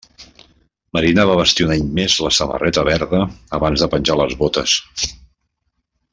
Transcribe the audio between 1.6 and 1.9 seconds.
un any